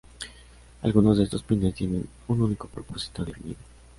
Algunos 0.81 1.19
de 1.19 1.25
estos 1.25 1.43
pines 1.43 1.75
tienen 1.75 2.07
un 2.27 2.41
único 2.41 2.67
propósito 2.67 3.23
definido. 3.23 3.59